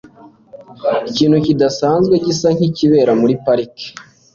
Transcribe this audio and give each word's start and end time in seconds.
Ikintu 1.09 1.35
kidasanzwe 1.45 2.15
gisa 2.25 2.47
nkikibera 2.55 3.11
muri 3.21 3.33
parike. 3.43 3.87